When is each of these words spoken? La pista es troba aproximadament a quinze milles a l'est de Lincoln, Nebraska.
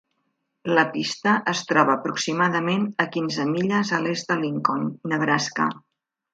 La 0.77 0.85
pista 0.95 1.33
es 1.51 1.61
troba 1.73 1.93
aproximadament 1.97 2.89
a 3.05 3.09
quinze 3.17 3.47
milles 3.53 3.95
a 3.99 4.03
l'est 4.07 4.33
de 4.35 4.41
Lincoln, 4.43 4.93
Nebraska. 5.15 5.73